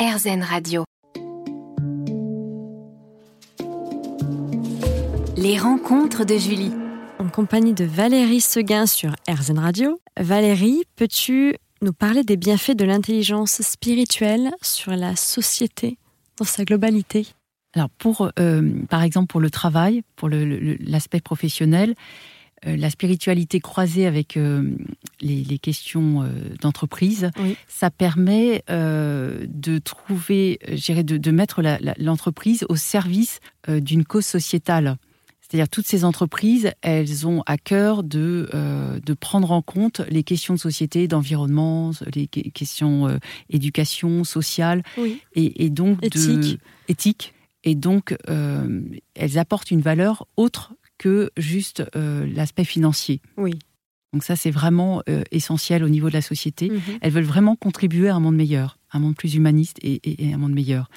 RZN 0.00 0.42
Radio. 0.42 0.84
Les 5.36 5.58
rencontres 5.58 6.24
de 6.24 6.38
Julie. 6.38 6.72
En 7.18 7.28
compagnie 7.28 7.74
de 7.74 7.84
Valérie 7.84 8.40
Seguin 8.40 8.86
sur 8.86 9.14
RZN 9.28 9.58
Radio. 9.58 10.00
Valérie, 10.18 10.84
peux-tu 10.96 11.54
nous 11.82 11.92
parler 11.92 12.24
des 12.24 12.38
bienfaits 12.38 12.76
de 12.76 12.86
l'intelligence 12.86 13.60
spirituelle 13.60 14.52
sur 14.62 14.92
la 14.92 15.16
société 15.16 15.98
dans 16.38 16.46
sa 16.46 16.64
globalité? 16.64 17.26
Alors, 17.74 17.90
pour, 17.90 18.30
euh, 18.38 18.72
par 18.88 19.02
exemple, 19.02 19.26
pour 19.26 19.40
le 19.40 19.50
travail, 19.50 20.00
pour 20.16 20.30
l'aspect 20.30 21.20
professionnel, 21.20 21.94
la 22.64 22.90
spiritualité 22.90 23.60
croisée 23.60 24.06
avec 24.06 24.36
euh, 24.36 24.76
les, 25.20 25.58
questions 25.58 26.28
d'entreprise, 26.60 27.30
ça 27.68 27.90
permet 27.90 28.62
de 28.68 29.78
trouver, 29.78 30.58
de, 30.68 31.16
de 31.16 31.30
mettre 31.30 31.62
l'entreprise 31.98 32.64
au 32.68 32.76
service 32.76 33.40
d'une 33.68 34.04
cause 34.04 34.26
sociétale. 34.26 34.96
C'est-à-dire 35.40 35.68
toutes 35.68 35.86
ces 35.86 36.04
entreprises, 36.04 36.70
elles 36.80 37.26
ont 37.26 37.42
à 37.44 37.58
cœur 37.58 38.04
de, 38.04 38.48
de 39.04 39.14
prendre 39.14 39.50
en 39.50 39.62
compte 39.62 40.00
les 40.08 40.22
questions 40.22 40.54
de 40.54 40.60
société, 40.60 41.08
d'environnement, 41.08 41.90
les 42.14 42.28
questions 42.28 43.08
euh, 43.08 43.18
éducation, 43.48 44.22
sociale, 44.24 44.82
et, 45.34 45.64
et, 45.64 45.70
donc 45.70 45.98
éthique. 46.04 46.40
De, 46.40 46.58
éthique. 46.88 47.34
Et 47.64 47.74
donc, 47.74 48.16
elles 49.14 49.38
apportent 49.38 49.70
une 49.70 49.82
valeur 49.82 50.26
autre 50.36 50.72
que 51.00 51.30
juste 51.38 51.82
euh, 51.96 52.26
l'aspect 52.26 52.64
financier. 52.64 53.22
Oui. 53.38 53.58
Donc 54.12 54.22
ça, 54.22 54.36
c'est 54.36 54.50
vraiment 54.50 55.02
euh, 55.08 55.22
essentiel 55.30 55.82
au 55.82 55.88
niveau 55.88 56.08
de 56.08 56.12
la 56.12 56.20
société. 56.20 56.68
Mhm. 56.68 56.98
Elles 57.00 57.10
veulent 57.10 57.24
vraiment 57.24 57.56
contribuer 57.56 58.10
à 58.10 58.16
un 58.16 58.20
monde 58.20 58.36
meilleur, 58.36 58.76
un 58.92 58.98
monde 58.98 59.16
plus 59.16 59.34
humaniste 59.34 59.78
et, 59.82 60.00
un 60.34 60.36
monde 60.36 60.52
meilleur. 60.52 60.90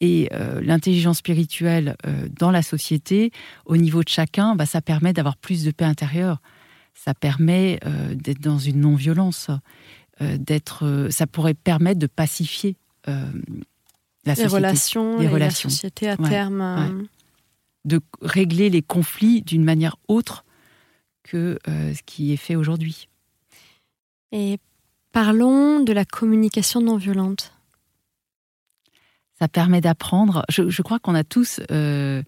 Et 0.00 0.28
euh, 0.34 0.60
l'intelligence 0.60 1.18
spirituelle 1.18 1.96
dans 2.38 2.50
la 2.50 2.62
société, 2.62 3.32
au 3.64 3.78
niveau 3.78 4.04
de 4.04 4.08
chacun, 4.08 4.54
bah, 4.54 4.66
ça 4.66 4.82
permet 4.82 5.14
d'avoir 5.14 5.38
plus 5.38 5.64
de 5.64 5.70
paix 5.70 5.86
intérieure. 5.86 6.42
Ça 6.92 7.14
permet 7.14 7.80
d'être 8.12 8.40
dans 8.40 8.58
une 8.58 8.80
non-violence. 8.80 9.50
d'être, 10.20 11.08
ça 11.10 11.26
pourrait 11.26 11.54
permettre 11.54 12.00
de 12.00 12.08
pacifier 12.08 12.76
la 13.06 14.34
les 14.34 14.46
relations, 14.46 15.18
les 15.18 15.28
relations, 15.28 15.68
la 15.68 15.74
société 15.74 16.08
à 16.08 16.16
terme 16.16 17.08
de 17.88 18.00
régler 18.22 18.70
les 18.70 18.82
conflits 18.82 19.42
d'une 19.42 19.64
manière 19.64 19.96
autre 20.06 20.44
que 21.24 21.58
euh, 21.66 21.94
ce 21.94 22.02
qui 22.06 22.32
est 22.32 22.36
fait 22.36 22.54
aujourd'hui. 22.54 23.08
Et 24.30 24.58
parlons 25.12 25.80
de 25.80 25.92
la 25.92 26.04
communication 26.04 26.80
non 26.80 26.96
violente. 26.96 27.52
Ça 29.38 29.48
permet 29.48 29.80
d'apprendre. 29.80 30.44
Je, 30.48 30.82
crois 30.82 30.98
qu'on 30.98 31.14
a 31.14 31.22
tous 31.22 31.60
euh, 31.70 32.22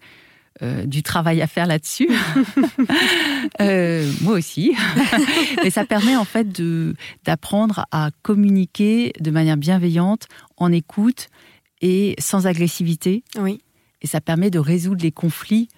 euh, 0.61 0.85
du 0.85 1.03
travail 1.03 1.41
à 1.41 1.47
faire 1.47 1.65
là-dessus. 1.65 2.09
moi 4.21 4.33
aussi. 4.33 4.75
Mais 5.63 5.69
ça 5.69 5.85
permet 5.85 6.15
en 6.15 6.25
fait 6.25 6.61
d'apprendre 7.25 7.85
à 7.91 8.11
communiquer 8.21 9.13
de 9.19 9.29
manière 9.29 9.57
bienveillante, 9.57 10.27
en 10.57 10.71
écoute 10.71 11.27
et 11.81 12.15
sans 12.17 12.47
agressivité. 12.47 13.23
Oui 13.37 13.61
et 14.01 14.07
ça 14.07 14.21
permet 14.21 14.49
de 14.49 14.59
résoudre 14.59 15.03
les 15.03 15.11
conflits. 15.11 15.69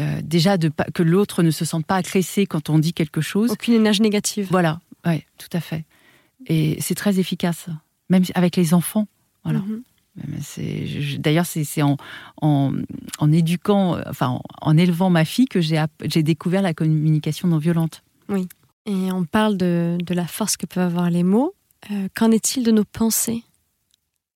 Euh, 0.00 0.20
déjà, 0.22 0.56
de 0.56 0.70
que 0.94 1.02
l'autre 1.02 1.42
ne 1.42 1.50
se 1.50 1.64
sente 1.64 1.84
pas 1.84 1.96
agressé 1.96 2.46
quand 2.46 2.70
on 2.70 2.78
dit 2.78 2.92
quelque 2.92 3.20
chose. 3.20 3.50
Aucune 3.50 3.74
énergie 3.74 4.02
négative. 4.02 4.48
Voilà, 4.50 4.80
ouais, 5.06 5.26
tout 5.38 5.50
à 5.52 5.60
fait. 5.60 5.84
Et 6.46 6.76
c'est 6.80 6.94
très 6.94 7.18
efficace, 7.18 7.66
même 8.08 8.24
avec 8.34 8.56
les 8.56 8.74
enfants. 8.74 9.06
Voilà. 9.44 9.60
Mhm. 9.60 9.82
D'ailleurs, 11.18 11.46
c'est 11.46 11.82
en, 11.82 11.96
en, 12.42 12.72
en, 13.18 13.32
éduquant, 13.32 13.98
enfin, 14.06 14.40
en, 14.60 14.76
élevant 14.76 15.08
ma 15.08 15.24
fille 15.24 15.46
que 15.46 15.60
j'ai 15.60 16.22
découvert 16.22 16.60
la 16.60 16.74
communication 16.74 17.48
non 17.48 17.56
violente. 17.56 18.02
Oui. 18.28 18.46
Et 18.84 19.12
on 19.12 19.24
parle 19.24 19.56
de, 19.56 19.96
de 20.04 20.14
la 20.14 20.26
force 20.26 20.56
que 20.56 20.66
peuvent 20.66 20.84
avoir 20.84 21.08
les 21.08 21.22
mots. 21.22 21.54
Euh, 21.90 22.08
qu'en 22.14 22.30
est-il 22.30 22.62
de 22.62 22.70
nos 22.70 22.84
pensées? 22.84 23.42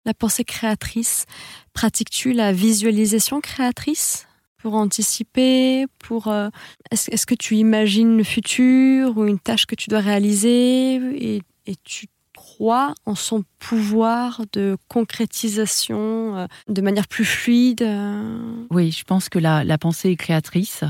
La 0.06 0.14
pensée 0.14 0.44
créatrice 0.44 1.26
Pratiques-tu 1.74 2.32
la 2.32 2.52
visualisation 2.52 3.42
créatrice 3.42 4.26
pour 4.56 4.74
anticiper 4.74 5.84
pour 5.98 6.28
euh, 6.28 6.48
est-ce, 6.90 7.26
que 7.26 7.34
tu 7.34 7.56
imagines 7.56 8.16
le 8.16 8.24
futur 8.24 9.18
ou 9.18 9.26
une 9.26 9.38
tâche 9.38 9.66
que 9.66 9.74
tu 9.74 9.90
dois 9.90 10.00
réaliser 10.00 10.94
et, 11.34 11.42
tu 11.84 12.06
crois 12.36 12.94
en 13.06 13.16
son 13.16 13.42
pouvoir 13.58 14.42
de 14.52 14.76
concrétisation 14.88 16.36
euh, 16.36 16.46
de 16.68 16.80
manière 16.80 17.08
plus 17.08 17.24
fluide 17.24 17.82
euh? 17.82 18.64
Oui, 18.70 18.92
je 18.92 19.02
pense 19.02 19.28
que 19.28 19.40
la, 19.40 19.64
la 19.64 19.78
pensée 19.78 20.10
est 20.10 20.16
créatrice 20.16 20.84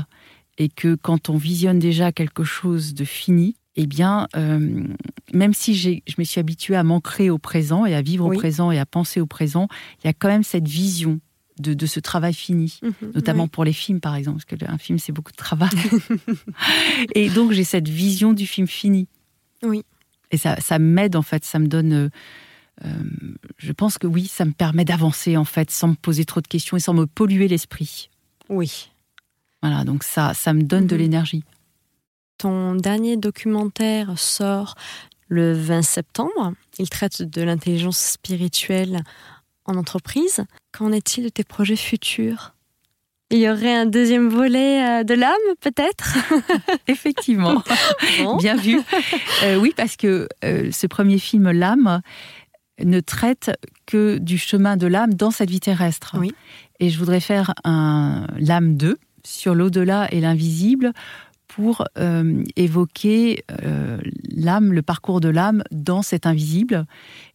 et 0.59 0.69
que 0.69 0.95
quand 0.95 1.29
on 1.29 1.37
visionne 1.37 1.79
déjà 1.79 2.11
quelque 2.11 2.43
chose 2.43 2.93
de 2.93 3.05
fini, 3.05 3.55
eh 3.77 3.85
bien, 3.85 4.27
euh, 4.35 4.83
même 5.33 5.53
si 5.53 5.75
je 5.75 6.15
me 6.17 6.23
suis 6.23 6.39
habituée 6.39 6.75
à 6.75 6.83
m'ancrer 6.83 7.29
au 7.29 7.37
présent 7.37 7.85
et 7.85 7.93
à 7.93 8.01
vivre 8.01 8.25
au 8.25 8.31
présent 8.31 8.71
et 8.71 8.79
à 8.79 8.87
penser 8.87 9.21
au 9.21 9.27
présent, 9.27 9.67
il 10.03 10.07
y 10.07 10.09
a 10.09 10.13
quand 10.13 10.27
même 10.27 10.43
cette 10.43 10.67
vision 10.67 11.19
de, 11.59 11.85
ce 11.85 11.99
travail 11.99 12.33
fini, 12.33 12.79
mhm, 12.81 13.11
notamment 13.13 13.47
pour 13.47 13.63
les 13.63 13.73
films, 13.73 13.99
par 13.99 14.15
exemple, 14.15 14.43
parce 14.43 14.59
qu'un 14.59 14.77
film, 14.77 14.99
c'est 14.99 15.11
beaucoup 15.11 15.31
de 15.31 15.37
travail. 15.37 15.69
et 17.15 17.29
donc, 17.29 17.51
j'ai 17.51 17.63
cette 17.63 17.87
vision 17.87 18.33
du 18.33 18.45
film 18.45 18.67
fini. 18.67 19.07
Oui. 19.63 19.83
Et 20.31 20.37
ça, 20.37 20.59
ça 20.59 20.79
m'aide, 20.79 21.15
en 21.15 21.21
fait, 21.21 21.45
ça 21.45 21.59
me 21.59 21.67
donne... 21.67 21.93
Euh, 21.93 22.09
euh, 22.85 22.89
je 23.57 23.71
pense 23.71 23.97
que 23.97 24.05
oui, 24.05 24.27
ça 24.27 24.45
me 24.45 24.51
permet 24.51 24.85
d'avancer, 24.85 25.35
en 25.35 25.45
fait, 25.45 25.71
sans 25.71 25.89
me 25.89 25.95
poser 25.95 26.25
trop 26.25 26.41
de 26.41 26.47
questions 26.47 26.77
et 26.77 26.79
sans 26.79 26.93
me 26.93 27.05
polluer 27.05 27.47
l'esprit. 27.47 28.09
Oui. 28.49 28.91
Voilà, 29.63 29.83
donc 29.83 30.03
ça, 30.03 30.33
ça 30.35 30.53
me 30.53 30.61
donne 30.61 30.85
de 30.85 30.95
mhm. 30.95 31.01
l'énergie. 31.01 31.43
Ton 32.37 32.75
dernier 32.75 33.17
documentaire 33.17 34.17
sort 34.17 34.75
le 35.27 35.53
20 35.53 35.81
septembre. 35.81 36.53
Il 36.79 36.89
traite 36.89 37.21
de 37.21 37.41
l'intelligence 37.41 37.99
spirituelle 37.99 39.03
en 39.65 39.75
entreprise. 39.75 40.43
Qu'en 40.71 40.91
est-il 40.91 41.25
de 41.25 41.29
tes 41.29 41.43
projets 41.43 41.75
futurs? 41.75 42.53
Il 43.29 43.39
y 43.39 43.49
aurait 43.49 43.75
un 43.75 43.85
deuxième 43.85 44.29
volet 44.29 45.01
euh, 45.01 45.03
de 45.03 45.13
l'âme, 45.13 45.33
peut-être? 45.59 46.15
Effectivement. 46.87 47.61
Bien 48.37 48.55
vu. 48.55 48.79
Euh, 49.43 49.57
oui, 49.57 49.73
parce 49.75 49.97
que 49.97 50.29
euh, 50.45 50.71
ce 50.71 50.87
premier 50.87 51.19
film, 51.19 51.51
L'âme, 51.51 52.01
ne 52.81 52.99
traite 53.01 53.51
que 53.85 54.17
du 54.17 54.37
chemin 54.37 54.77
de 54.77 54.87
l'âme 54.87 55.13
dans 55.13 55.31
cette 55.31 55.49
vie 55.49 55.59
terrestre. 55.59 56.15
Oui. 56.17 56.33
Et 56.79 56.89
je 56.89 56.97
voudrais 56.97 57.19
faire 57.19 57.53
un 57.65 58.27
L'âme 58.37 58.77
2 58.77 58.97
sur 59.25 59.55
l'au-delà 59.55 60.07
et 60.13 60.21
l'invisible 60.21 60.93
pour 61.47 61.85
euh, 61.97 62.43
évoquer 62.55 63.43
euh, 63.63 63.97
l'âme, 64.29 64.73
le 64.73 64.81
parcours 64.81 65.21
de 65.21 65.29
l'âme 65.29 65.63
dans 65.71 66.01
cet 66.01 66.25
invisible. 66.25 66.85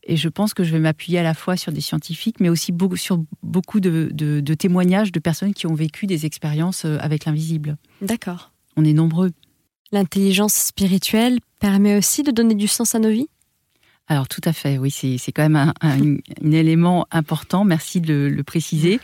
Et 0.04 0.16
je 0.16 0.28
pense 0.28 0.54
que 0.54 0.64
je 0.64 0.72
vais 0.72 0.78
m'appuyer 0.78 1.18
à 1.18 1.22
la 1.22 1.34
fois 1.34 1.56
sur 1.56 1.72
des 1.72 1.80
scientifiques, 1.80 2.40
mais 2.40 2.48
aussi 2.48 2.72
beaucoup, 2.72 2.96
sur 2.96 3.22
beaucoup 3.42 3.80
de, 3.80 4.54
témoignages 4.54 5.12
de 5.12 5.20
personnes 5.20 5.54
qui 5.54 5.66
ont 5.66 5.74
vécu 5.74 6.06
des 6.06 6.26
expériences 6.26 6.84
euh, 6.84 6.98
avec 7.00 7.24
l'invisible. 7.24 7.76
D'accord. 8.00 8.52
On 8.76 8.84
est 8.84 8.92
nombreux. 8.92 9.30
L'intelligence 9.92 10.54
spirituelle 10.54 11.38
permet 11.58 11.96
aussi 11.96 12.22
de 12.22 12.30
donner 12.30 12.54
du 12.54 12.68
sens 12.68 12.94
à 12.94 12.98
nos 12.98 13.10
vies? 13.10 13.28
Alors 14.08 14.28
tout 14.28 14.40
à 14.44 14.52
fait, 14.52 14.78
oui, 14.78 14.90
c'est 14.90 15.32
quand 15.32 15.48
même 15.48 15.72
un, 15.80 16.16
élément 16.52 17.06
important, 17.12 17.64
merci 17.64 18.00
de 18.00 18.30
le 18.34 18.42
préciser 18.42 19.00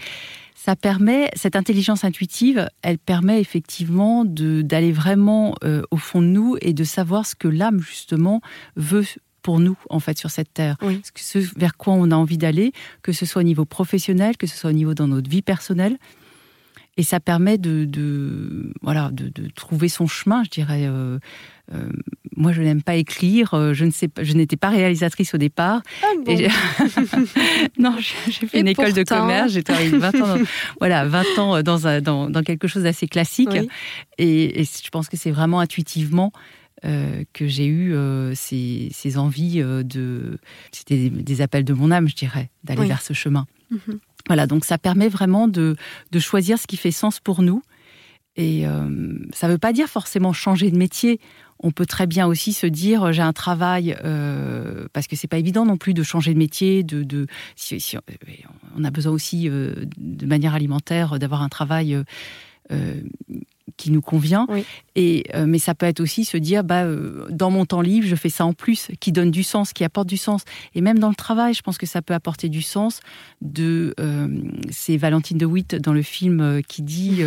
ça 0.69 0.77
permet, 0.77 1.31
cette 1.35 1.57
intelligence 1.57 2.05
intuitive, 2.05 2.69
elle 2.83 2.99
permet 2.99 3.41
effectivement 3.41 4.27
d'aller 4.27 4.93
vraiment 4.93 5.55
euh, 5.65 5.81
au 5.91 5.97
fond 5.97 6.21
de 6.21 6.27
nous 6.27 6.59
et 6.61 6.75
de 6.75 6.85
savoir 6.85 7.25
ce 7.25 7.35
que 7.35 7.49
l'âme, 7.49 7.81
justement, 7.81 8.43
veut 8.77 9.07
pour 9.41 9.61
nous, 9.61 9.79
en 9.89 9.99
fait, 9.99 10.19
sur 10.19 10.31
cette 10.31 10.53
terre. 10.53 10.77
Ce 11.15 11.39
vers 11.59 11.79
quoi 11.79 11.95
on 11.95 12.11
a 12.11 12.15
envie 12.15 12.37
d'aller, 12.37 12.73
que 13.01 13.13
ce 13.13 13.25
soit 13.25 13.41
au 13.41 13.45
niveau 13.45 13.65
professionnel, 13.65 14.37
que 14.37 14.47
ce 14.47 14.59
soit 14.59 14.69
au 14.69 14.75
niveau 14.75 14.93
dans 14.93 15.09
notre 15.09 15.31
vie 15.31 15.41
personnelle. 15.41 15.97
Et 16.99 17.05
ça 17.05 17.21
permet 17.21 17.59
de, 17.59 18.73
voilà, 18.83 19.11
de, 19.13 19.31
trouver 19.55 19.89
son 19.89 20.09
chemin, 20.09 20.43
je 20.43 20.51
dirais. 20.51 20.83
Euh, 20.85 21.21
euh, 21.73 21.89
moi, 22.37 22.51
je 22.51 22.61
n'aime 22.61 22.83
pas 22.83 22.97
écrire. 22.97 23.55
Euh, 23.55 23.73
je 23.73 23.85
ne 23.85 23.93
sais 23.93 24.09
pas, 24.09 24.25
je 24.25 24.33
n'étais 24.33 24.57
pas 24.57 24.69
réalisatrice 24.69 25.33
au 25.33 25.39
départ. 25.39 25.81
Ah 26.03 26.07
bon. 26.27 26.37
non, 27.79 27.97
j'ai 28.01 28.49
fait 28.49 28.59
une 28.59 28.67
école 28.67 28.95
de 28.95 29.05
commerce. 29.05 29.53
J'ai 29.53 29.63
travaillé 29.63 29.91
20 29.91 30.15
ans, 30.17 30.37
dans, 30.39 30.45
voilà, 30.81 31.05
20 31.07 31.39
ans 31.39 31.63
dans, 31.63 31.87
un, 31.87 32.01
dans, 32.01 32.29
dans 32.29 32.43
quelque 32.43 32.67
chose 32.67 32.83
d'assez 32.83 33.07
classique. 33.07 33.57
Et, 34.19 34.65
je 34.65 34.89
pense 34.91 35.09
que 35.09 35.17
c'est 35.17 35.31
vraiment 35.31 35.61
intuitivement 35.61 36.33
que 36.83 37.47
j'ai 37.47 37.67
eu 37.67 37.95
ces, 38.35 38.89
ces, 38.93 39.19
envies 39.19 39.63
de. 39.63 40.39
C'était 40.73 41.11
des, 41.11 41.41
appels 41.43 41.65
de 41.65 41.75
mon 41.75 41.93
âme, 41.93 42.09
je 42.09 42.17
dirais, 42.17 42.51
d'aller 42.65 42.89
vers 42.89 43.03
ce 43.03 43.13
chemin. 43.13 43.47
Mhm. 43.71 44.01
Voilà, 44.27 44.47
donc 44.47 44.65
ça 44.65 44.79
permet 44.79 45.09
vraiment 45.09 45.49
de, 45.49 45.77
choisir 46.19 46.59
ce 46.59 46.67
qui 46.67 46.77
fait 46.77 46.91
sens 46.91 47.21
pour 47.21 47.43
nous. 47.43 47.63
Et 48.37 48.67
euh, 48.67 49.19
ça 49.33 49.49
ne 49.49 49.53
veut 49.53 49.59
pas 49.59 49.73
dire 49.73 49.89
forcément 49.89 50.33
changer 50.33 50.71
de 50.71 50.77
métier. 50.77 51.19
on 51.59 51.73
peut 51.73 51.87
très 51.87 52.07
bien 52.07 52.27
aussi 52.27 52.53
se 52.53 52.67
dire 52.69 53.13
j'ai 53.13 53.23
un 53.23 53.33
travail 53.33 53.97
parce 54.93 55.09
que 55.09 55.17
c'est 55.17 55.27
pas 55.27 55.39
évident 55.39 55.65
non 55.65 55.77
plus 55.77 55.93
de 55.93 56.05
changer 56.05 56.35
de 56.35 56.39
métier, 56.39 56.87
on 58.77 58.85
a 58.85 58.91
besoin 58.91 59.13
aussi 59.13 59.49
de 59.49 60.27
manière 60.27 60.55
alimentaire 60.55 61.19
d'avoir 61.19 61.43
un 61.43 61.49
travail 61.49 62.01
qui 63.79 63.91
nous 63.91 64.03
convient. 64.03 64.47
Et, 64.95 65.25
euh, 65.35 65.47
mais 65.47 65.59
ça 65.59 65.75
peut 65.75 65.87
être 65.87 66.01
aussi 66.01 66.27
se 66.27 66.37
dire, 66.37 66.65
bah, 66.65 66.83
euh, 66.83 67.27
dans 67.31 67.51
mon 67.51 67.65
temps 67.65 67.81
libre, 67.81 68.07
je 68.07 68.17
fais 68.17 68.29
ça 68.29 68.45
en 68.45 68.53
plus, 68.53 68.89
qui 69.01 69.13
donne 69.13 69.31
du 69.31 69.43
sens, 69.43 69.73
qui 69.73 69.85
apporte 69.85 70.09
du 70.09 70.19
sens. 70.19 70.43
Et 70.75 70.83
même 70.83 70.99
dans 70.99 71.09
le 71.09 71.15
travail, 71.15 71.55
je 71.55 71.63
pense 71.63 71.79
que 71.79 71.87
ça 71.87 72.03
peut 72.03 72.13
apporter 72.13 72.51
du 72.51 72.61
sens. 72.61 73.01
De, 73.41 73.95
euh, 74.01 74.29
c'est 74.71 74.99
Valentine 74.99 75.39
de 75.39 75.47
Witt 75.47 75.77
dans 75.77 75.95
le 75.95 76.03
film 76.03 76.61
qui 76.69 76.83
dit. 76.83 77.23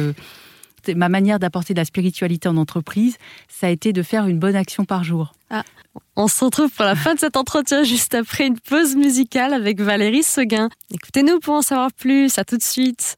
ma 0.96 1.10
manière 1.10 1.40
d'apporter 1.40 1.74
de 1.74 1.80
la 1.80 1.86
spiritualité 1.86 2.50
en 2.50 2.58
entreprise, 2.58 3.18
ça 3.48 3.68
a 3.68 3.70
été 3.70 3.94
de 3.94 4.04
faire 4.04 4.28
une 4.28 4.40
bonne 4.40 4.56
action 4.56 4.84
par 4.84 5.04
jour. 5.04 5.34
Ah, 5.50 5.64
on 6.16 6.28
se 6.28 6.44
retrouve 6.44 6.72
pour 6.72 6.86
la 6.86 6.96
fin 6.96 7.14
de 7.14 7.20
cet 7.20 7.38
entretien 7.38 7.84
juste 7.84 8.16
après 8.16 8.48
une 8.48 8.60
pause 8.60 8.96
musicale 8.96 9.54
avec 9.54 9.80
Valérie 9.80 10.24
Seguin. 10.24 10.70
Écoutez-nous 10.92 11.40
pour 11.40 11.54
en 11.54 11.62
savoir 11.62 11.92
plus. 11.94 12.38
À 12.38 12.44
tout 12.44 12.58
de 12.58 12.64
suite. 12.64 13.18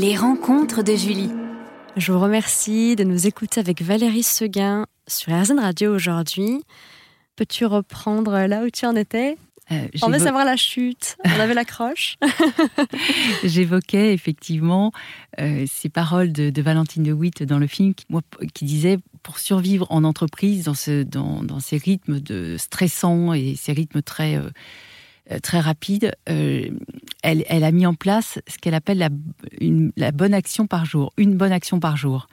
Les 0.00 0.16
rencontres 0.16 0.82
de 0.82 0.96
Julie. 0.96 1.28
Je 1.94 2.10
vous 2.10 2.20
remercie 2.20 2.96
de 2.96 3.04
nous 3.04 3.26
écouter 3.26 3.60
avec 3.60 3.82
Valérie 3.82 4.22
Seguin 4.22 4.86
sur 5.06 5.38
RZN 5.38 5.58
Radio 5.58 5.94
aujourd'hui. 5.94 6.62
Peux-tu 7.36 7.66
reprendre 7.66 8.46
là 8.46 8.62
où 8.64 8.70
tu 8.70 8.86
en 8.86 8.96
étais? 8.96 9.36
Euh, 9.70 9.88
on 10.00 10.08
veut 10.08 10.18
savoir 10.18 10.46
la 10.46 10.56
chute. 10.56 11.18
On 11.22 11.38
avait 11.38 11.52
l'accroche. 11.52 12.16
J'évoquais 13.44 14.14
effectivement 14.14 14.90
euh, 15.38 15.66
ces 15.70 15.90
paroles 15.90 16.32
de, 16.32 16.62
Valentine 16.62 17.02
de 17.02 17.12
Witt 17.12 17.42
dans 17.42 17.58
le 17.58 17.66
film 17.66 17.92
qui, 17.92 18.06
moi, 18.08 18.22
qui 18.54 18.64
disait 18.64 18.96
pour 19.22 19.38
survivre 19.38 19.86
en 19.90 20.04
entreprise 20.04 20.64
dans, 20.64 20.72
ce, 20.72 21.02
dans, 21.02 21.42
dans 21.42 21.60
ces 21.60 21.76
rythmes 21.76 22.20
de 22.20 22.56
stressants 22.56 23.34
et 23.34 23.54
ces 23.54 23.74
rythmes 23.74 24.00
très 24.00 24.36
euh, 24.36 24.48
très 25.38 25.60
rapide, 25.60 26.12
euh, 26.28 26.70
elle, 27.22 27.44
elle, 27.48 27.64
a 27.64 27.70
mis 27.70 27.86
en 27.86 27.94
place 27.94 28.38
ce 28.48 28.58
qu'elle 28.58 28.74
appelle 28.74 28.98
la, 28.98 29.10
une, 29.60 29.92
la, 29.96 30.12
bonne 30.12 30.34
action 30.34 30.66
par 30.66 30.84
jour, 30.84 31.12
une 31.16 31.36
bonne 31.36 31.52
action 31.52 31.78
par 31.78 31.96
jour. 31.96 32.26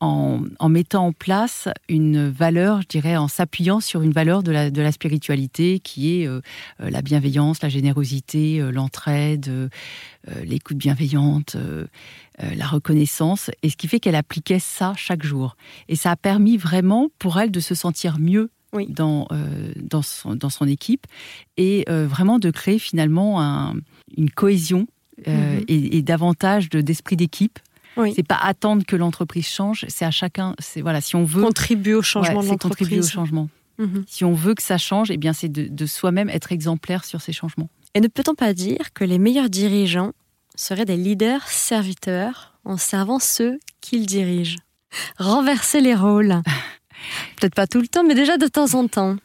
En, 0.00 0.42
en, 0.58 0.68
mettant 0.68 1.06
en 1.06 1.12
place 1.12 1.68
une 1.88 2.28
valeur, 2.28 2.82
je 2.82 2.88
dirais, 2.88 3.16
en 3.16 3.28
s'appuyant 3.28 3.78
sur 3.78 4.02
une 4.02 4.10
valeur 4.10 4.42
de 4.42 4.50
la, 4.50 4.70
de 4.72 4.82
la 4.82 4.90
spiritualité 4.90 5.78
qui 5.78 6.20
est 6.20 6.26
euh, 6.26 6.40
la 6.80 7.02
bienveillance, 7.02 7.62
la 7.62 7.68
générosité, 7.68 8.58
l'entraide, 8.72 9.70
l'écoute 10.42 10.76
bienveillante, 10.76 11.56
la 12.38 12.66
reconnaissance, 12.66 13.50
et 13.62 13.70
ce 13.70 13.76
qui 13.76 13.86
fait 13.86 14.00
qu'elle 14.00 14.16
appliquait 14.16 14.58
ça 14.58 14.92
chaque 14.96 15.22
jour. 15.22 15.56
Et 15.88 15.94
ça 15.94 16.10
a 16.10 16.16
permis 16.16 16.56
vraiment 16.56 17.08
pour 17.20 17.38
elle 17.38 17.52
de 17.52 17.60
se 17.60 17.76
sentir 17.76 18.18
mieux 18.18 18.50
dans, 18.88 19.26
euh, 19.32 19.72
dans, 19.76 20.02
son, 20.02 20.34
dans 20.34 20.50
son 20.50 20.66
équipe 20.66 21.06
et 21.56 21.84
euh, 21.88 22.06
vraiment 22.06 22.38
de 22.38 22.50
créer 22.50 22.78
finalement 22.78 23.40
un, 23.40 23.74
une 24.16 24.30
cohésion 24.30 24.86
euh, 25.28 25.56
mhm. 25.56 25.64
et, 25.68 26.02
davantage 26.02 26.70
d'esprit 26.70 27.16
d'équipe. 27.16 27.58
Oui. 27.96 28.12
C'est 28.16 28.26
pas 28.26 28.38
attendre 28.40 28.84
que 28.86 28.96
l'entreprise 28.96 29.46
change, 29.46 29.84
c'est 29.88 30.06
à 30.06 30.10
chacun. 30.10 30.54
C'est 30.58 30.80
voilà, 30.80 31.02
si 31.02 31.14
on 31.14 31.24
veut 31.24 31.42
contribuer 31.42 31.94
au 31.94 32.02
changement 32.02 32.42
de 32.42 32.48
l'entreprise. 32.48 32.88
Contribuer 32.88 33.00
au 33.00 33.08
changement. 33.08 33.48
Mhm. 33.78 34.04
Si 34.06 34.24
on 34.24 34.32
veut 34.32 34.54
que 34.54 34.62
ça 34.62 34.78
change, 34.78 35.10
eh 35.10 35.18
bien 35.18 35.34
c'est 35.34 35.50
de, 35.50 35.66
de 35.68 35.86
soi-même 35.86 36.30
être 36.30 36.52
exemplaire 36.52 37.04
sur 37.04 37.20
ces 37.20 37.32
changements. 37.32 37.68
Et 37.94 38.00
ne 38.00 38.08
peut-on 38.08 38.34
pas 38.34 38.54
dire 38.54 38.94
que 38.94 39.04
les 39.04 39.18
meilleurs 39.18 39.50
dirigeants 39.50 40.12
seraient 40.54 40.86
des 40.86 40.96
leaders 40.96 41.46
serviteurs 41.48 42.54
en 42.64 42.78
servant 42.78 43.18
ceux 43.18 43.58
qu'ils 43.82 44.06
dirigent? 44.06 44.58
Renverser 45.18 45.80
les 45.80 45.94
rôles. 45.94 46.40
Peut-être 47.36 47.54
pas 47.54 47.66
tout 47.66 47.80
le 47.80 47.88
temps, 47.88 48.04
mais 48.04 48.14
déjà 48.14 48.36
de 48.36 48.46
temps 48.46 48.74
en 48.74 48.88
temps. 48.88 49.16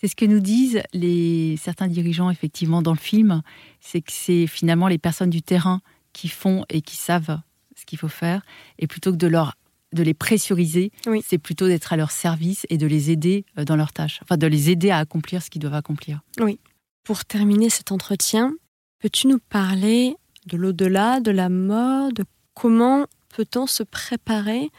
C'est 0.00 0.08
ce 0.08 0.16
que 0.16 0.24
nous 0.24 0.40
disent 0.40 0.80
les, 0.94 1.58
certains 1.58 1.86
dirigeants, 1.86 2.30
effectivement, 2.30 2.80
dans 2.80 2.92
le 2.92 2.98
film. 2.98 3.42
C'est 3.80 4.00
que 4.00 4.12
c'est 4.12 4.46
finalement 4.46 4.88
les 4.88 4.98
personnes 4.98 5.30
du 5.30 5.42
terrain 5.42 5.82
qui 6.12 6.28
font 6.28 6.64
et 6.70 6.80
qui 6.80 6.96
savent 6.96 7.40
ce 7.76 7.84
qu'il 7.84 7.98
faut 7.98 8.08
faire. 8.08 8.42
Et 8.78 8.86
plutôt 8.86 9.12
que 9.12 9.16
de, 9.16 9.26
leur, 9.26 9.56
de 9.92 10.02
les 10.02 10.14
pressuriser, 10.14 10.90
c'est 11.22 11.38
plutôt 11.38 11.66
d'être 11.66 11.92
à 11.92 11.96
leur 11.96 12.10
service 12.10 12.66
et 12.70 12.78
de 12.78 12.86
les 12.86 13.10
aider 13.10 13.44
euh, 13.58 13.64
dans 13.64 13.76
leurs 13.76 13.92
tâches. 13.92 14.20
Enfin, 14.22 14.36
de 14.36 14.46
les 14.46 14.70
aider 14.70 14.90
à 14.90 14.98
accomplir 14.98 15.42
ce 15.42 15.50
qu'ils 15.50 15.60
doivent 15.60 15.74
accomplir. 15.74 16.20
Oui. 16.40 16.58
Pour 17.04 17.24
terminer 17.24 17.68
cet 17.70 17.92
entretien, 17.92 18.54
peux-tu 19.00 19.26
nous 19.26 19.38
parler 19.38 20.16
de 20.46 20.56
l'au-delà, 20.56 21.20
de 21.20 21.30
la 21.30 21.48
mort, 21.48 22.12
de 22.12 22.24
comment 22.54 23.06
peut-on 23.34 23.66
se 23.66 23.82
préparer 23.82 24.70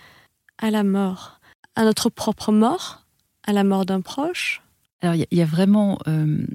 à 0.57 0.71
la 0.71 0.83
mort? 0.83 1.40
À 1.75 1.83
notre 1.83 2.09
propre 2.09 2.51
mort, 2.51 3.05
à 3.43 3.53
la 3.53 3.63
mort 3.63 3.85
d'un 3.85 4.01
proche 4.01 4.61
Alors 5.01 5.15
il 5.15 5.25
y, 5.31 5.41
a 5.41 5.45
vraiment, 5.45 5.99
euh, 6.07 6.45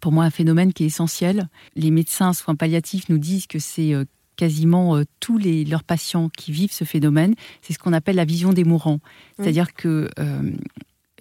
pour 0.00 0.12
moi, 0.12 0.24
un 0.24 0.30
phénomène 0.30 0.72
qui 0.72 0.84
est 0.84 0.86
essentiel. 0.86 1.48
Les 1.76 1.90
médecins 1.90 2.32
soins 2.32 2.54
palliatifs 2.54 3.08
nous 3.08 3.18
disent 3.18 3.46
que 3.46 3.58
c'est 3.58 3.94
euh, 3.94 4.04
quasiment 4.36 4.96
euh, 4.96 5.04
tous 5.20 5.38
les, 5.38 5.64
leurs 5.64 5.84
patients 5.84 6.28
qui 6.28 6.52
vivent 6.52 6.72
ce 6.72 6.84
phénomène. 6.84 7.34
C'est 7.62 7.72
ce 7.72 7.78
qu'on 7.78 7.92
appelle 7.92 8.16
la 8.16 8.24
vision 8.24 8.52
des 8.52 8.64
mourants. 8.64 9.00
C'est-à-dire 9.36 9.74
que 9.74 10.08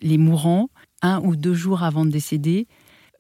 les 0.02 0.18
mourants, 0.18 0.70
un 1.02 1.20
ou 1.22 1.36
deux 1.36 1.54
jours 1.54 1.84
avant 1.84 2.06
de 2.06 2.12
décéder, 2.12 2.68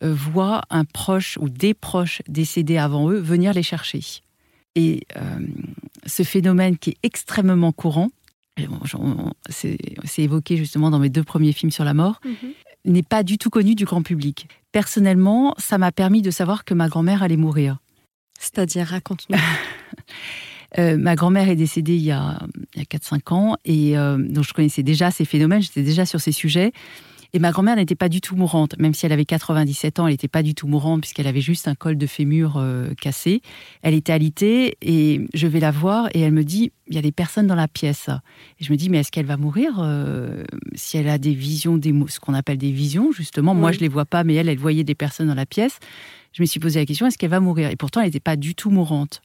voient 0.01 0.63
un 0.69 0.83
proche 0.83 1.37
ou 1.39 1.47
des 1.47 1.73
proches 1.73 2.21
décédés 2.27 2.77
avant 2.77 3.09
eux 3.09 3.19
venir 3.19 3.53
les 3.53 3.63
chercher. 3.63 4.01
Et 4.75 5.07
ce 6.05 6.23
phénomène 6.23 6.77
qui 6.77 6.91
est 6.91 6.97
extrêmement 7.03 7.71
courant, 7.71 8.09
c'est 9.49 9.77
évoqué 10.17 10.57
justement 10.57 10.91
dans 10.91 10.99
mes 10.99 11.09
deux 11.09 11.23
premiers 11.23 11.53
films 11.53 11.71
sur 11.71 11.83
la 11.83 11.93
mort, 11.93 12.19
mhm. 12.25 12.51
n'est 12.85 13.03
pas 13.03 13.23
du 13.23 13.37
tout 13.37 13.49
connu 13.49 13.75
du 13.75 13.85
grand 13.85 14.03
public. 14.03 14.47
Personnellement, 14.71 15.53
ça 15.57 15.77
m'a 15.77 15.91
permis 15.91 16.21
de 16.21 16.31
savoir 16.31 16.65
que 16.65 16.73
ma 16.73 16.87
grand-mère 16.87 17.23
allait 17.23 17.37
mourir. 17.37 17.77
C'est-à-dire, 18.39 18.87
raconte-nous. 18.87 19.37
Euh, 20.79 20.97
ma 20.97 21.13
grand-mère 21.13 21.49
est 21.49 21.55
décédée 21.55 21.93
il 21.93 22.01
y 22.01 22.09
a, 22.09 22.39
a 22.77 22.81
4-5 22.81 23.31
ans 23.31 23.57
et 23.63 23.95
euh, 23.95 24.17
donc 24.17 24.43
je 24.43 24.53
connaissais 24.53 24.81
déjà 24.81 25.11
ces 25.11 25.23
phénomènes, 25.23 25.61
j'étais 25.61 25.83
déjà 25.83 26.03
sur 26.03 26.19
ces 26.19 26.31
sujets. 26.31 26.71
Et 27.35 27.39
ma 27.39 27.51
grand-mère 27.51 27.75
n'était 27.75 27.95
pas 27.95 28.09
du 28.09 28.21
tout 28.21 28.35
mourante, 28.35 28.77
même 28.77 28.93
si 28.93 29.07
elle 29.07 29.11
avait 29.11 29.25
97 29.25 29.99
ans, 29.99 30.05
elle 30.05 30.13
n'était 30.13 30.27
pas 30.27 30.43
du 30.43 30.53
tout 30.53 30.67
mourante 30.67 31.01
puisqu'elle 31.01 31.25
avait 31.25 31.41
juste 31.41 31.67
un 31.67 31.73
col 31.73 31.97
de 31.97 32.05
fémur 32.05 32.57
euh, 32.57 32.93
cassé. 33.01 33.41
Elle 33.81 33.95
était 33.95 34.13
alitée 34.13 34.77
et 34.83 35.25
je 35.33 35.47
vais 35.47 35.59
la 35.59 35.71
voir 35.71 36.09
et 36.13 36.21
elle 36.21 36.31
me 36.31 36.43
dit 36.43 36.71
il 36.87 36.93
y 36.93 36.99
a 36.99 37.01
des 37.01 37.11
personnes 37.11 37.47
dans 37.47 37.55
la 37.55 37.67
pièce. 37.67 38.07
Et 38.59 38.63
je 38.63 38.71
me 38.71 38.77
dis 38.77 38.87
mais 38.87 38.99
est-ce 38.99 39.11
qu'elle 39.11 39.25
va 39.25 39.37
mourir 39.37 39.79
euh, 39.79 40.43
si 40.75 40.97
elle 40.97 41.09
a 41.09 41.17
des 41.17 41.33
visions, 41.33 41.77
des 41.77 41.91
ce 42.07 42.19
qu'on 42.19 42.35
appelle 42.35 42.59
des 42.59 42.71
visions 42.71 43.11
justement? 43.11 43.55
Moi 43.55 43.71
je 43.71 43.79
les 43.79 43.87
vois 43.87 44.05
pas, 44.05 44.23
mais 44.23 44.35
elle 44.35 44.47
elle 44.47 44.59
voyait 44.59 44.83
des 44.83 44.95
personnes 44.95 45.27
dans 45.27 45.33
la 45.33 45.47
pièce. 45.47 45.79
Je 46.33 46.43
me 46.43 46.45
suis 46.45 46.59
posé 46.59 46.79
la 46.79 46.85
question 46.85 47.07
est-ce 47.07 47.17
qu'elle 47.17 47.31
va 47.31 47.39
mourir? 47.39 47.71
Et 47.71 47.75
pourtant 47.75 48.01
elle 48.01 48.07
n'était 48.07 48.19
pas 48.19 48.35
du 48.35 48.53
tout 48.53 48.69
mourante. 48.69 49.23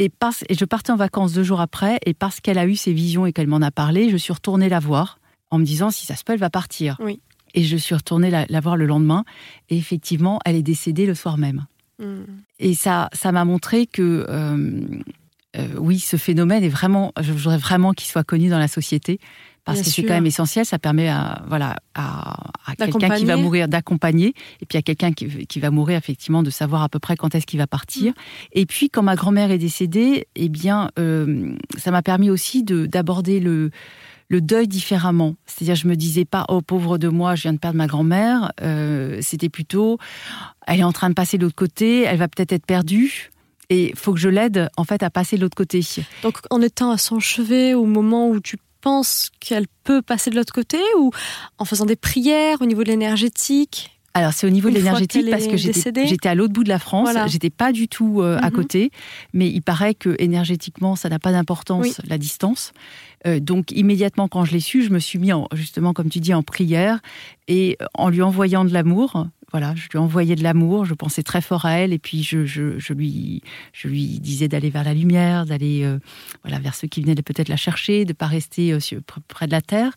Et, 0.00 0.10
parce, 0.10 0.44
et 0.48 0.54
je 0.54 0.64
partais 0.64 0.92
en 0.92 0.96
vacances 0.96 1.32
deux 1.32 1.42
jours 1.42 1.60
après, 1.60 1.98
et 2.06 2.14
parce 2.14 2.38
qu'elle 2.38 2.58
a 2.58 2.66
eu 2.66 2.76
ces 2.76 2.92
visions 2.92 3.26
et 3.26 3.32
qu'elle 3.32 3.48
m'en 3.48 3.60
a 3.60 3.72
parlé, 3.72 4.10
je 4.10 4.16
suis 4.16 4.32
retournée 4.32 4.68
la 4.68 4.78
voir 4.78 5.18
en 5.50 5.58
me 5.58 5.64
disant 5.64 5.90
si 5.90 6.06
ça 6.06 6.14
se 6.14 6.22
peut, 6.22 6.34
elle 6.34 6.38
va 6.38 6.50
partir. 6.50 6.96
Oui. 7.00 7.20
Et 7.58 7.64
je 7.64 7.76
suis 7.76 7.96
retournée 7.96 8.30
la, 8.30 8.60
voir 8.60 8.76
le 8.76 8.86
lendemain. 8.86 9.24
Et 9.68 9.76
effectivement, 9.76 10.38
elle 10.44 10.54
est 10.54 10.62
décédée 10.62 11.06
le 11.06 11.16
soir 11.16 11.38
même. 11.38 11.66
Hmm. 11.98 12.22
Et 12.60 12.76
ça, 12.76 13.08
ça 13.12 13.32
m'a 13.32 13.44
montré 13.44 13.86
que 13.86 14.24
euh, 14.28 14.80
euh, 15.56 15.66
oui, 15.76 15.98
ce 15.98 16.16
phénomène 16.16 16.62
est 16.62 16.68
vraiment, 16.68 17.12
je 17.20 17.32
voudrais 17.32 17.58
vraiment 17.58 17.94
qu'il 17.94 18.06
soit 18.06 18.22
connu 18.22 18.48
dans 18.48 18.60
la 18.60 18.68
société 18.68 19.18
parce 19.64 19.82
que 19.82 19.90
c'est 19.90 20.04
quand 20.04 20.14
même 20.14 20.24
essentiel. 20.24 20.64
Ça 20.64 20.78
permet 20.78 21.08
à 21.08 21.42
voilà 21.48 21.74
à, 21.96 22.36
quelqu'un 22.78 23.10
qui 23.16 23.24
va 23.24 23.36
mourir 23.36 23.66
d'accompagner 23.66 24.34
et 24.62 24.66
puis 24.66 24.78
à 24.78 24.82
quelqu'un 24.82 25.12
qui, 25.12 25.58
va 25.58 25.70
mourir 25.72 25.98
effectivement 25.98 26.44
de 26.44 26.50
savoir 26.50 26.84
à 26.84 26.88
peu 26.88 27.00
près 27.00 27.16
quand 27.16 27.34
est-ce 27.34 27.44
qu'il 27.44 27.58
va 27.58 27.66
partir. 27.66 28.12
Hmm. 28.12 28.52
Et 28.52 28.66
puis 28.66 28.88
quand 28.88 29.02
ma 29.02 29.16
grand-mère 29.16 29.50
est 29.50 29.58
décédée, 29.58 30.28
eh 30.36 30.48
bien, 30.48 30.90
euh, 31.00 31.56
ça 31.76 31.90
m'a 31.90 32.02
permis 32.02 32.30
aussi 32.30 32.62
d'aborder 32.62 33.40
le 33.40 33.72
le 34.28 34.40
deuil 34.40 34.68
différemment. 34.68 35.34
C'est-à-dire, 35.46 35.74
je 35.74 35.88
me 35.88 35.96
disais 35.96 36.24
pas, 36.24 36.44
oh 36.48 36.60
pauvre 36.60 36.98
de 36.98 37.08
moi, 37.08 37.34
je 37.34 37.42
viens 37.42 37.52
de 37.52 37.58
perdre 37.58 37.78
ma 37.78 37.86
grand-mère. 37.86 38.52
Euh, 38.60 39.18
c'était 39.22 39.48
plutôt, 39.48 39.98
elle 40.66 40.80
est 40.80 40.84
en 40.84 40.92
train 40.92 41.08
de 41.08 41.14
passer 41.14 41.38
de 41.38 41.44
l'autre 41.44 41.56
côté, 41.56 42.02
elle 42.02 42.18
va 42.18 42.28
peut-être 42.28 42.52
être 42.52 42.66
perdue. 42.66 43.30
Et 43.70 43.92
faut 43.96 44.14
que 44.14 44.20
je 44.20 44.28
l'aide 44.28 44.70
en 44.76 44.84
fait 44.84 45.02
à 45.02 45.10
passer 45.10 45.36
de 45.36 45.42
l'autre 45.42 45.56
côté. 45.56 45.84
Donc 46.22 46.38
en 46.50 46.62
étant 46.62 46.90
à 46.90 46.98
son 46.98 47.20
chevet 47.20 47.74
au 47.74 47.84
moment 47.84 48.30
où 48.30 48.40
tu 48.40 48.56
penses 48.80 49.30
qu'elle 49.40 49.66
peut 49.84 50.00
passer 50.00 50.30
de 50.30 50.36
l'autre 50.36 50.54
côté 50.54 50.78
ou 50.98 51.10
en 51.58 51.64
faisant 51.64 51.84
des 51.84 51.96
prières 51.96 52.62
au 52.62 52.66
niveau 52.66 52.82
de 52.82 52.88
l'énergétique? 52.88 53.98
Alors 54.14 54.32
c'est 54.32 54.46
au 54.46 54.50
niveau 54.50 54.70
de 54.70 54.74
l'énergétique 54.74 55.30
parce 55.30 55.46
que 55.46 55.56
j'étais 55.56 56.28
à 56.28 56.34
l'autre 56.34 56.52
bout 56.52 56.64
de 56.64 56.68
la 56.68 56.78
France, 56.78 57.10
j'étais 57.26 57.50
pas 57.50 57.72
du 57.72 57.88
tout 57.88 58.20
euh, 58.20 58.38
à 58.40 58.50
mhm. 58.50 58.52
côté, 58.52 58.90
mais 59.32 59.48
il 59.48 59.60
paraît 59.60 59.94
que 59.94 60.16
énergétiquement 60.18 60.96
ça 60.96 61.08
n'a 61.08 61.18
pas 61.18 61.30
d'importance 61.30 62.00
la 62.06 62.18
distance. 62.18 62.72
Euh, 63.26 63.40
donc 63.40 63.72
immédiatement 63.72 64.28
quand 64.28 64.44
je 64.44 64.52
l'ai 64.52 64.60
su, 64.60 64.82
je 64.82 64.90
me 64.90 64.98
suis 64.98 65.18
mis 65.18 65.32
en, 65.32 65.48
justement 65.52 65.92
comme 65.92 66.08
tu 66.08 66.20
dis 66.20 66.34
en 66.34 66.42
prière 66.42 67.00
et 67.48 67.76
en 67.94 68.10
lui 68.10 68.22
envoyant 68.22 68.64
de 68.64 68.72
l'amour, 68.72 69.26
voilà, 69.50 69.74
je 69.74 69.88
lui 69.88 69.98
envoyais 69.98 70.36
de 70.36 70.42
l'amour, 70.42 70.84
je 70.84 70.92
pensais 70.92 71.22
très 71.22 71.40
fort 71.40 71.64
à 71.64 71.72
elle, 71.72 71.94
et 71.94 71.98
puis 71.98 72.22
je, 72.22 72.92
lui, 72.92 73.40
disais 74.20 74.46
d'aller 74.46 74.68
vers 74.68 74.84
la 74.84 74.92
lumière, 74.92 75.46
d'aller 75.46 75.84
euh, 75.84 75.98
voilà, 76.42 76.58
vers 76.58 76.74
ceux 76.74 76.86
qui 76.86 77.00
venaient 77.00 77.14
peut-être 77.14 77.48
la 77.48 77.56
chercher, 77.56 78.04
de 78.04 78.10
ne 78.10 78.14
pas 78.14 78.26
rester 78.26 78.72
euh, 78.72 79.00
près 79.26 79.46
de 79.46 79.52
la 79.52 79.62
terre. 79.62 79.92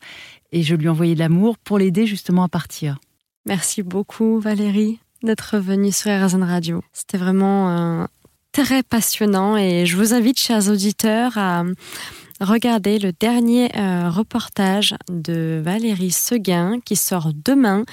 Et 0.53 0.63
je 0.63 0.73
lui 0.75 0.87
envoyais 0.87 1.15
de 1.15 1.19
l'amour 1.19 1.57
pour 1.57 1.77
l'aider 1.79 2.05
justement 2.05 2.43
à 2.43 2.47
partir. 2.47 2.97
Merci 3.45 3.83
beaucoup 3.83 4.39
Valérie 4.39 4.99
d'être 5.23 5.57
venue 5.57 5.91
sur 5.91 6.11
RZN 6.11 6.43
Radio. 6.43 6.81
C'était 6.93 7.17
vraiment 7.17 8.07
très 8.51 8.83
passionnant 8.83 9.55
et 9.55 9.85
je 9.85 9.95
vous 9.95 10.13
invite, 10.13 10.39
chers 10.39 10.69
auditeurs, 10.69 11.37
à 11.37 11.63
regarder 12.41 12.99
le 12.99 13.13
dernier 13.13 13.69
euh, 13.77 14.09
reportage 14.09 14.95
de 15.09 15.61
Valérie 15.63 16.11
Seguin 16.11 16.79
qui 16.83 16.95
sort 16.95 17.31
demain, 17.33 17.85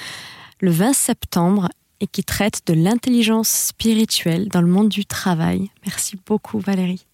le 0.61 0.71
20 0.71 0.93
septembre, 0.93 1.69
et 2.01 2.07
qui 2.07 2.23
traite 2.23 2.63
de 2.67 2.75
l'intelligence 2.75 3.49
spirituelle 3.49 4.49
dans 4.49 4.61
le 4.61 4.69
monde 4.69 4.89
du 4.89 5.05
travail. 5.05 5.71
Merci 5.85 6.17
beaucoup 6.27 6.61
Valérie. 6.61 7.08